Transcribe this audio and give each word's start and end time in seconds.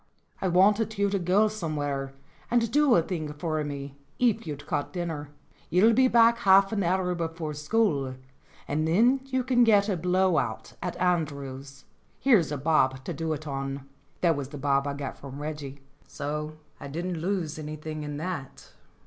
"I 0.41 0.47
wanted 0.47 0.97
you 0.97 1.11
to 1.11 1.19
go 1.19 1.47
somewhere 1.47 2.13
and 2.49 2.71
do 2.71 2.95
a 2.95 3.03
thing 3.03 3.33
for 3.33 3.63
me, 3.63 3.99
if 4.17 4.47
you'd 4.47 4.65
cut 4.65 4.91
dinner. 4.91 5.29
You'll 5.69 5.93
be 5.93 6.07
back 6.07 6.39
half 6.39 6.71
an 6.71 6.81
hour 6.81 7.13
174 7.13 7.53
STORIES 7.53 7.59
WITHOUT 7.59 8.05
TEARS 8.05 8.17
before 8.17 8.17
school, 8.17 8.25
and 8.67 8.87
then 8.87 9.19
you 9.27 9.43
can 9.43 9.63
get 9.63 9.89
a 9.89 9.95
blow 9.95 10.39
out 10.39 10.73
at 10.81 10.97
Andrew's. 10.97 11.85
Here's 12.19 12.51
a 12.51 12.57
bob 12.57 13.03
to 13.05 13.13
do 13.13 13.31
it 13.33 13.45
on." 13.45 13.87
That 14.21 14.35
was 14.35 14.49
the 14.49 14.57
bob 14.57 14.87
I 14.87 14.93
got 14.95 15.19
from 15.19 15.39
Reggie; 15.39 15.81
so 16.07 16.53
I 16.79 16.87
didn't 16.87 17.21
lose 17.21 17.59
anything 17.59 18.03
on 18.03 18.17
that. 18.17 18.71